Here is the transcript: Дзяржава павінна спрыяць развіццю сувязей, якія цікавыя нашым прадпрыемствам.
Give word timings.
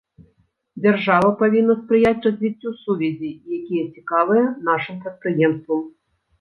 Дзяржава 0.85 1.29
павінна 1.41 1.75
спрыяць 1.81 2.23
развіццю 2.29 2.73
сувязей, 2.83 3.35
якія 3.61 3.85
цікавыя 3.95 4.45
нашым 4.73 4.95
прадпрыемствам. 5.07 5.89